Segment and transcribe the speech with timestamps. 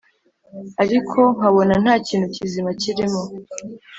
[0.83, 3.21] ariko nkabona ntakintu kizima kirimo!